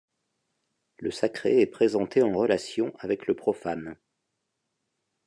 [0.97, 3.97] Le sacré est présenté en relation avec le profane.